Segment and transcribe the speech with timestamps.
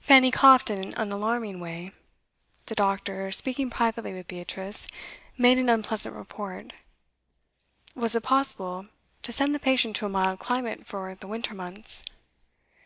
[0.00, 1.92] Fanny coughed in an alarming way;
[2.68, 4.86] the doctor, speaking privately with Beatrice,
[5.36, 6.72] made an unpleasant report;
[7.94, 8.86] was it possible
[9.22, 12.02] to send the patient to a mild climate for the winter months?